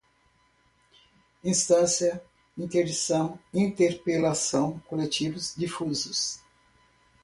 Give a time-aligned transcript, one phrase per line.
[1.43, 2.23] instância,
[2.57, 6.39] interdição, interpelação, coletivos, difusos